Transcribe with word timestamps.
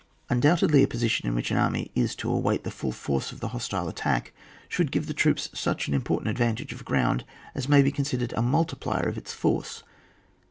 Undoubtedly 0.31 0.81
a 0.81 0.87
position 0.87 1.27
in 1.27 1.35
which 1.35 1.51
an 1.51 1.57
army 1.57 1.91
is 1.93 2.15
to 2.15 2.27
await 2.27 2.63
the 2.63 2.71
full 2.71 2.91
force 2.91 3.31
of 3.31 3.39
the 3.39 3.49
hostile 3.49 3.87
attack, 3.87 4.33
should 4.67 4.91
give 4.91 5.05
the 5.05 5.13
troops 5.13 5.51
such 5.53 5.87
an 5.87 5.93
important 5.93 6.27
advantage 6.27 6.73
of 6.73 6.83
ground 6.83 7.23
as 7.53 7.69
may 7.69 7.83
be 7.83 7.91
considered 7.91 8.33
a 8.35 8.41
multiplier 8.41 9.07
of 9.07 9.15
its 9.15 9.31
force. 9.31 9.83